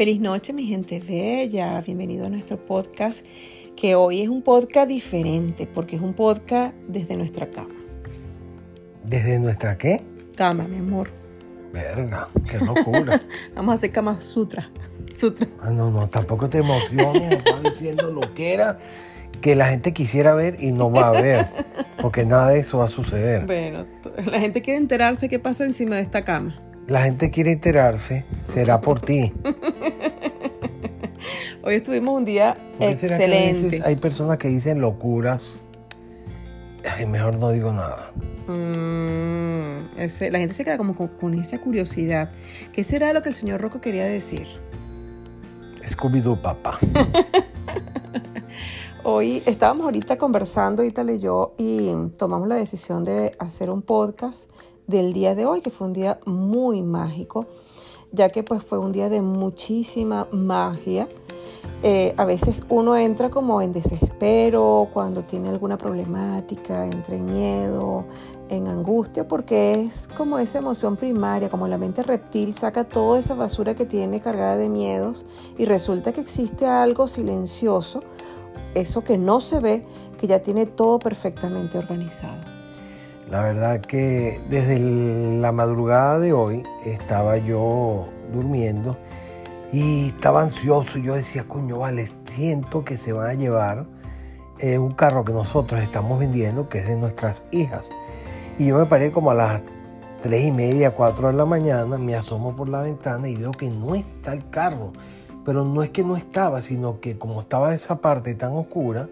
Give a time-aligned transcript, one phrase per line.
[0.00, 1.78] Feliz noche, mi gente bella.
[1.82, 3.22] Bienvenido a nuestro podcast,
[3.76, 7.74] que hoy es un podcast diferente, porque es un podcast desde nuestra cama.
[9.04, 10.00] ¿Desde nuestra qué?
[10.36, 11.10] Cama, mi amor.
[11.70, 13.20] Verga, qué locura.
[13.54, 14.70] Vamos a hacer cama sutra.
[15.14, 15.46] Sutra.
[15.60, 18.78] Ah, no, no, tampoco te emociones, estás diciendo lo que era
[19.42, 21.50] que la gente quisiera ver y no va a ver,
[22.00, 23.44] porque nada de eso va a suceder.
[23.44, 23.84] Bueno,
[24.24, 26.58] la gente quiere enterarse qué pasa encima de esta cama.
[26.90, 29.32] La gente quiere enterarse, será por ti.
[31.62, 33.82] Hoy estuvimos un día ¿Por qué será que a excelente.
[33.84, 35.60] hay personas que dicen locuras?
[36.90, 38.10] Ay, mejor no digo nada.
[38.48, 42.32] Mm, ese- la gente se queda como con, con esa curiosidad.
[42.72, 44.48] ¿Qué será lo que el señor Rocco quería decir?
[45.88, 46.76] Scooby-Doo, papá.
[49.04, 54.50] Hoy estábamos ahorita conversando, Ítale y yo, y tomamos la decisión de hacer un podcast
[54.90, 57.46] del día de hoy, que fue un día muy mágico,
[58.12, 61.08] ya que pues fue un día de muchísima magia.
[61.82, 68.04] Eh, a veces uno entra como en desespero cuando tiene alguna problemática, entra en miedo,
[68.50, 73.34] en angustia, porque es como esa emoción primaria, como la mente reptil saca toda esa
[73.34, 75.24] basura que tiene cargada de miedos
[75.56, 78.00] y resulta que existe algo silencioso,
[78.74, 79.86] eso que no se ve,
[80.18, 82.59] que ya tiene todo perfectamente organizado.
[83.30, 88.96] La verdad que desde la madrugada de hoy estaba yo durmiendo
[89.72, 90.98] y estaba ansioso.
[90.98, 93.86] Yo decía, coño, vale, siento que se van a llevar
[94.58, 97.90] eh, un carro que nosotros estamos vendiendo, que es de nuestras hijas.
[98.58, 99.60] Y yo me paré como a las
[100.22, 103.70] tres y media, cuatro de la mañana, me asomo por la ventana y veo que
[103.70, 104.92] no está el carro.
[105.44, 109.08] Pero no es que no estaba, sino que como estaba esa parte tan oscura,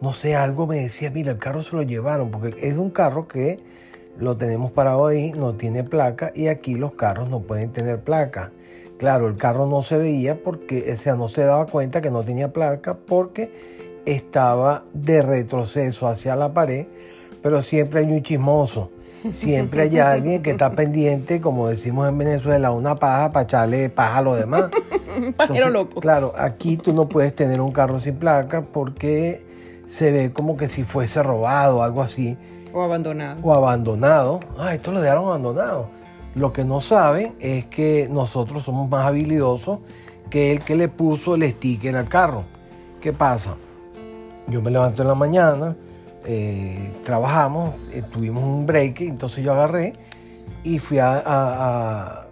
[0.00, 3.28] no sé, algo me decía, mira, el carro se lo llevaron, porque es un carro
[3.28, 3.60] que
[4.18, 8.52] lo tenemos parado ahí, no tiene placa y aquí los carros no pueden tener placa.
[8.98, 12.22] Claro, el carro no se veía porque, o sea, no se daba cuenta que no
[12.22, 13.50] tenía placa porque
[14.04, 16.86] estaba de retroceso hacia la pared,
[17.42, 18.90] pero siempre hay un chismoso.
[19.32, 24.18] Siempre hay alguien que está pendiente, como decimos en Venezuela, una paja para echarle paja
[24.18, 24.70] a los demás.
[25.14, 26.00] Un pajero loco.
[26.00, 29.44] Claro, aquí tú no puedes tener un carro sin placa porque
[29.90, 32.38] se ve como que si fuese robado o algo así,
[32.72, 33.40] O abandonado.
[33.42, 34.40] o abandonado.
[34.58, 35.88] Ah, esto lo dejaron abandonado.
[36.36, 39.80] Lo que no saben es que nosotros somos más habilidosos
[40.30, 42.44] que el que le puso el sticker al carro.
[43.00, 43.56] ¿Qué pasa?
[44.46, 45.76] Yo me levanto en la mañana,
[46.24, 49.94] eh, trabajamos, eh, tuvimos un break, entonces yo agarré
[50.62, 52.26] y fui a, a- a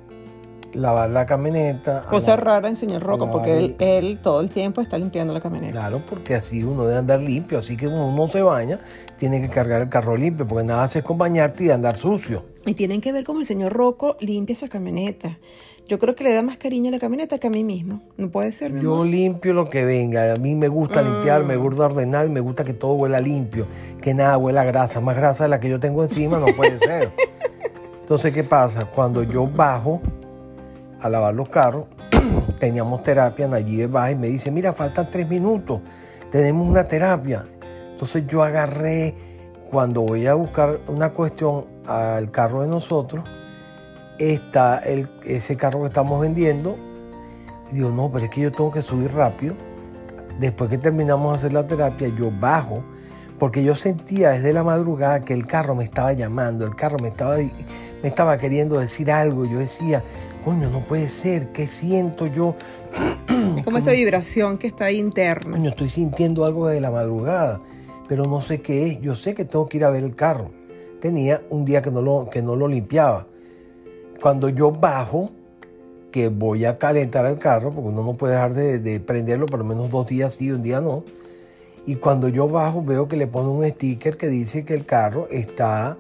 [0.74, 2.04] lavar la camioneta.
[2.08, 5.40] Cosa la- rara en señor Rocco, No, porque él, todo el tiempo está limpiando la
[5.40, 5.72] camioneta.
[5.72, 8.78] Claro, porque así uno debe andar limpio, así que uno no se baña,
[9.16, 12.44] tiene que cargar el carro limpio, porque nada hace con bañarte y andar sucio.
[12.66, 15.38] Y tienen que ver cómo el señor Rocco limpia esa camioneta.
[15.88, 18.02] Yo creo que le da más cariño a la camioneta que a mí mismo.
[18.18, 19.06] No puede ser, mi Yo amor?
[19.06, 22.62] limpio lo que venga, a mí me gusta limpiar, me gusta ordenar, y me gusta
[22.62, 23.66] que todo huela limpio,
[24.02, 26.78] que nada huela a grasa, más grasa de la que yo tengo encima no puede
[26.78, 27.10] ser.
[28.00, 28.84] Entonces, ¿qué pasa?
[28.86, 30.00] Cuando yo bajo
[31.00, 31.86] a lavar los carros,
[32.58, 35.80] teníamos terapia, Nayib baja y me dice, mira, faltan tres minutos,
[36.30, 37.46] tenemos una terapia.
[37.90, 39.14] Entonces yo agarré,
[39.70, 43.24] cuando voy a buscar una cuestión al carro de nosotros,
[44.18, 46.76] está el, ese carro que estamos vendiendo.
[47.70, 49.54] Y digo, no, pero es que yo tengo que subir rápido.
[50.38, 52.84] Después que terminamos de hacer la terapia, yo bajo,
[53.38, 57.08] porque yo sentía desde la madrugada que el carro me estaba llamando, el carro me
[57.08, 59.44] estaba, me estaba queriendo decir algo.
[59.44, 60.02] Yo decía,
[60.44, 62.54] coño, no puede ser, ¿qué siento yo?
[63.58, 65.52] Es como esa vibración que está ahí interna.
[65.52, 67.60] Coño, estoy sintiendo algo de la madrugada,
[68.08, 69.00] pero no sé qué es.
[69.00, 70.50] Yo sé que tengo que ir a ver el carro.
[71.00, 73.26] Tenía un día que no lo, que no lo limpiaba.
[74.20, 75.30] Cuando yo bajo,
[76.10, 79.58] que voy a calentar el carro, porque uno no puede dejar de, de prenderlo por
[79.58, 81.04] lo menos dos días sí, un día no.
[81.88, 85.26] Y cuando yo bajo, veo que le pone un sticker que dice que el carro
[85.30, 85.96] está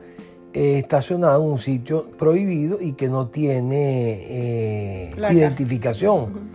[0.52, 6.50] eh, estacionado en un sitio prohibido y que no tiene eh, identificación.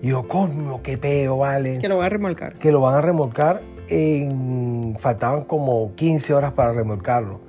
[0.00, 2.54] Y yo, coño, qué peo, vale Que lo voy a remolcar.
[2.54, 3.60] que lo van a remolcar.
[3.90, 7.42] En, faltaban como 15 horas para remolcarlo.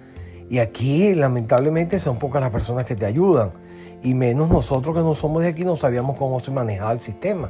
[0.49, 3.51] Y aquí, lamentablemente, son pocas las personas que te ayudan.
[4.03, 7.49] Y menos nosotros que no somos de aquí, no sabíamos cómo se manejaba el sistema.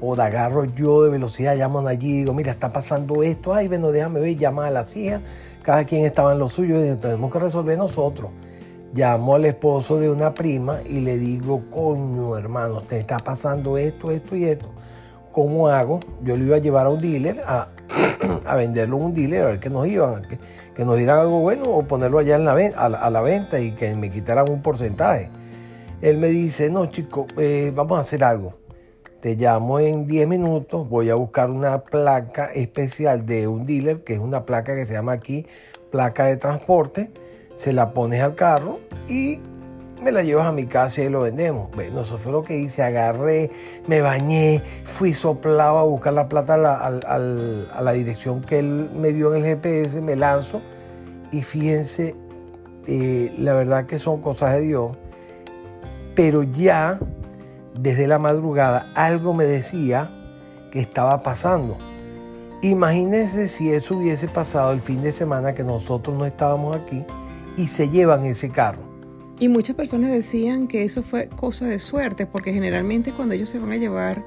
[0.00, 3.54] O de agarro yo de velocidad, llaman allí y digo, mira, está pasando esto.
[3.54, 5.22] Ay, bueno, déjame ver, llama a la hijas.
[5.62, 8.30] Cada quien estaba en lo suyo y digo, tenemos que resolver nosotros.
[8.94, 14.10] Llamo al esposo de una prima y le digo, coño, hermano, te está pasando esto,
[14.10, 14.68] esto y esto.
[15.32, 16.00] ¿Cómo hago?
[16.22, 17.68] Yo lo iba a llevar a un dealer a,
[18.46, 20.26] a venderlo en un dealer, a ver qué nos iban,
[20.74, 24.10] que, nos dieran algo bueno o ponerlo allá a, a la venta y que me
[24.10, 25.30] quitaran un porcentaje.
[26.02, 28.65] Él me dice, no, chico, eh, vamos a hacer algo.
[29.26, 34.12] Te llamo en 10 minutos, voy a buscar una placa especial de un dealer, que
[34.12, 35.44] es una placa que se llama aquí
[35.90, 37.10] placa de transporte,
[37.56, 38.78] se la pones al carro
[39.08, 39.40] y
[40.00, 41.72] me la llevas a mi casa y lo vendemos.
[41.72, 43.50] Bueno, eso fue lo que hice, agarré,
[43.88, 49.34] me bañé, fui soplado a buscar la plata a la, dirección que él me dio
[49.34, 50.62] en el GPS, me lanzo
[51.32, 52.14] y fíjense,
[52.86, 54.96] eh, la verdad que son cosas de Dios,
[56.14, 57.00] pero ya
[57.78, 60.10] desde la madrugada algo me decía
[60.70, 61.78] que estaba pasando.
[62.62, 67.04] Imagínense si eso hubiese pasado el fin de semana que nosotros no estábamos aquí
[67.56, 68.82] y se llevan ese carro.
[69.38, 73.58] Y muchas personas decían que eso fue cosa de suerte, porque generalmente cuando ellos se
[73.58, 74.24] van a llevar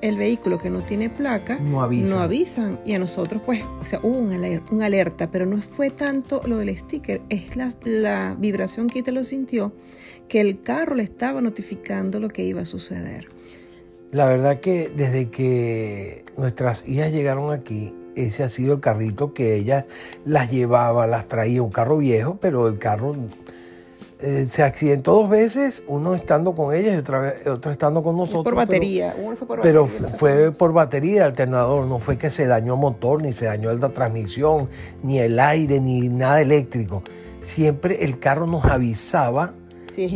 [0.00, 2.78] el vehículo que no tiene placa, no avisan.
[2.84, 6.58] Y a nosotros, pues, o sea, hubo un, un alerta, pero no fue tanto lo
[6.58, 9.72] del sticker, es la, la vibración que te lo sintió
[10.32, 13.28] que el carro le estaba notificando lo que iba a suceder.
[14.12, 19.56] La verdad que desde que nuestras hijas llegaron aquí, ese ha sido el carrito que
[19.56, 19.84] ella
[20.24, 23.14] las llevaba, las traía, un carro viejo, pero el carro
[24.20, 28.44] eh, se accidentó dos veces, uno estando con ellas y otra, otro estando con nosotros.
[28.44, 29.62] Por batería, pero, fue por batería.
[29.62, 29.86] Pero
[30.16, 33.90] fue por batería de alternador, no fue que se dañó motor, ni se dañó la
[33.90, 34.70] transmisión,
[35.02, 37.02] ni el aire, ni nada eléctrico.
[37.42, 39.52] Siempre el carro nos avisaba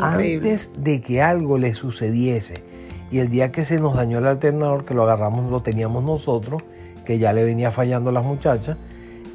[0.00, 2.62] antes de que algo le sucediese.
[3.10, 6.62] Y el día que se nos dañó el alternador, que lo agarramos, lo teníamos nosotros,
[7.04, 8.76] que ya le venía fallando a las muchachas,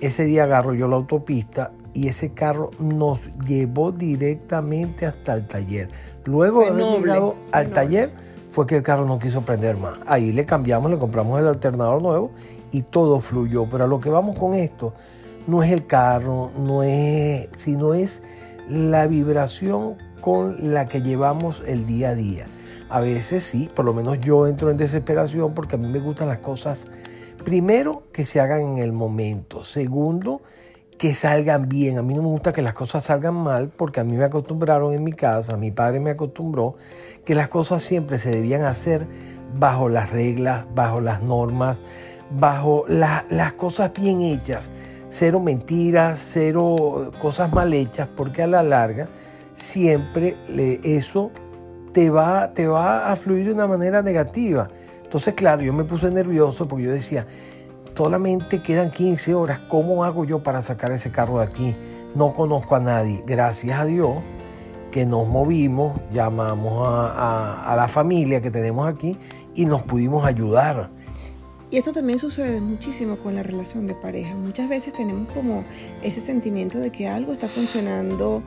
[0.01, 5.89] ese día agarro yo la autopista y ese carro nos llevó directamente hasta el taller.
[6.25, 8.11] Luego de haber llegado al taller,
[8.49, 9.99] fue que el carro no quiso prender más.
[10.05, 12.31] Ahí le cambiamos, le compramos el alternador nuevo
[12.71, 13.69] y todo fluyó.
[13.69, 14.93] Pero a lo que vamos con esto,
[15.47, 18.23] no es el carro, no es, sino es
[18.67, 22.47] la vibración con la que llevamos el día a día.
[22.89, 26.27] A veces sí, por lo menos yo entro en desesperación porque a mí me gustan
[26.27, 26.87] las cosas,
[27.43, 29.63] primero, que se hagan en el momento.
[29.63, 30.41] Segundo,
[31.01, 31.97] que salgan bien.
[31.97, 34.93] A mí no me gusta que las cosas salgan mal porque a mí me acostumbraron
[34.93, 36.75] en mi casa, mi padre me acostumbró
[37.25, 39.07] que las cosas siempre se debían hacer
[39.57, 41.79] bajo las reglas, bajo las normas,
[42.29, 44.69] bajo las cosas bien hechas.
[45.09, 49.09] Cero mentiras, cero cosas mal hechas porque a la larga
[49.61, 50.37] siempre
[50.83, 51.31] eso
[51.93, 54.69] te va, te va a fluir de una manera negativa.
[55.03, 57.27] Entonces, claro, yo me puse nervioso porque yo decía,
[57.93, 61.75] solamente quedan 15 horas, ¿cómo hago yo para sacar ese carro de aquí?
[62.15, 63.23] No conozco a nadie.
[63.25, 64.17] Gracias a Dios
[64.91, 69.17] que nos movimos, llamamos a, a la familia que tenemos aquí
[69.55, 70.91] y nos pudimos ayudar.
[71.71, 74.35] Y esto también sucede muchísimo con la relación de pareja.
[74.35, 75.63] Muchas veces tenemos como
[76.03, 78.43] ese sentimiento de que algo está funcionando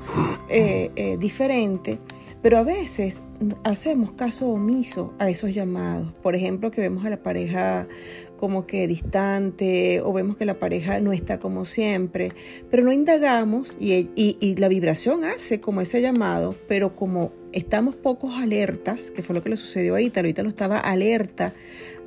[0.50, 1.98] eh, eh, diferente,
[2.42, 3.22] pero a veces
[3.64, 6.12] hacemos caso omiso a esos llamados.
[6.22, 7.88] Por ejemplo, que vemos a la pareja
[8.36, 12.30] como que distante o vemos que la pareja no está como siempre,
[12.70, 18.34] pero no indagamos y, y la vibración hace como ese llamado, pero como estamos pocos
[18.34, 21.54] alertas, que fue lo que le sucedió a Ítalo, Ítalo estaba alerta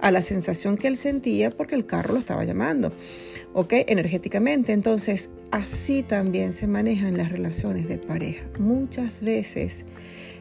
[0.01, 2.91] a la sensación que él sentía porque el carro lo estaba llamando,
[3.53, 3.73] ¿ok?
[3.87, 4.73] Energéticamente.
[4.73, 8.45] Entonces, así también se manejan las relaciones de pareja.
[8.59, 9.85] Muchas veces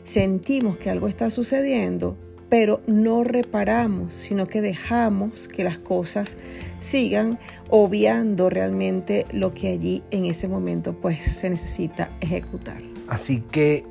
[0.05, 6.37] sentimos que algo está sucediendo, pero no reparamos, sino que dejamos que las cosas
[6.81, 7.39] sigan
[7.71, 12.83] obviando realmente lo que allí en ese momento pues se necesita ejecutar.
[13.09, 13.85] Así que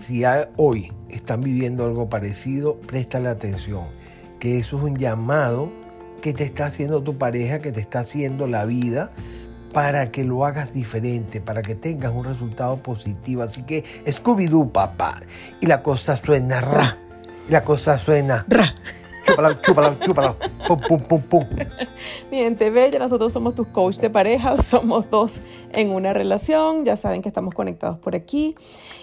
[0.00, 0.22] si
[0.56, 3.84] hoy están viviendo algo parecido, préstale atención
[4.40, 5.70] que eso es un llamado
[6.22, 9.12] que te está haciendo tu pareja, que te está haciendo la vida
[9.72, 13.42] para que lo hagas diferente, para que tengas un resultado positivo.
[13.42, 15.20] Así que Scooby-Doo, papá.
[15.60, 16.96] Y la cosa suena ra.
[17.48, 18.74] Y la cosa suena ra.
[19.24, 20.36] Chúpalo, chúpalo, chúpalo.
[20.66, 21.44] Pum, pum, pum, pum.
[22.30, 25.40] Mi gente bella, nosotros somos tus coach de pareja, somos dos
[25.72, 28.54] en una relación, ya saben que estamos conectados por aquí.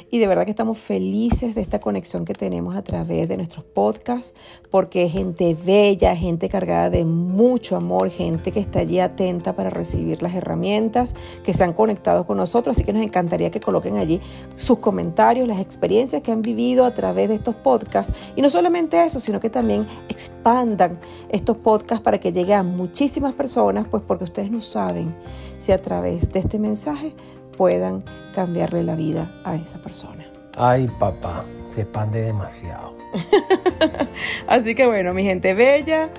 [0.10, 3.66] Y de verdad que estamos felices de esta conexión que tenemos a través de nuestros
[3.66, 4.34] podcasts,
[4.72, 9.70] porque es gente bella, gente cargada de mucho amor, gente que está allí atenta para
[9.70, 13.98] recibir las herramientas, que se han conectado con nosotros, así que nos encantaría que coloquen
[13.98, 14.22] allí
[14.56, 18.14] sus comentarios, las experiencias que han vivido a través de estos podcasts.
[18.36, 21.00] Y no solamente eso, sino que también expandan
[21.30, 25.16] estos podcasts para que llegue a muchísimas personas, pues porque ustedes no saben
[25.60, 27.16] si a través de este mensaje
[27.56, 30.26] puedan cambiarle la vida a esa persona.
[30.58, 32.96] Ay, papá, se expande demasiado.
[34.48, 36.10] Así que bueno, mi gente bella,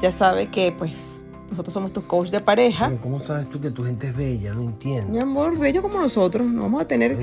[0.00, 1.17] ya sabe que pues
[1.50, 2.92] nosotros somos tus coach de pareja.
[3.02, 4.54] ¿cómo sabes tú que tu gente es bella?
[4.54, 5.12] No entiendo.
[5.12, 6.46] Mi amor, bello como nosotros.
[6.46, 7.16] Vamos a tener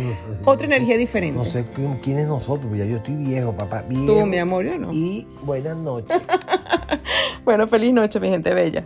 [0.44, 1.38] otra energía diferente.
[1.38, 1.68] No sé
[2.02, 3.84] quién, es nosotros, porque ya yo estoy viejo, papá.
[3.84, 4.06] Viejo.
[4.06, 4.92] Tú, mi amor, yo no.
[4.92, 6.18] Y buenas noches.
[7.46, 8.86] bueno, feliz noche, mi gente bella.